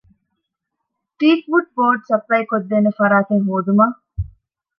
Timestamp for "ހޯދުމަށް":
3.49-3.97